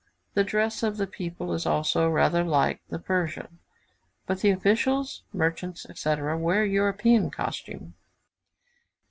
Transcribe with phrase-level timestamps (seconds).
[0.33, 3.59] The dress of the people is also rather like the Persian,
[4.25, 7.93] but the officials, merchants, etc., wear European costume.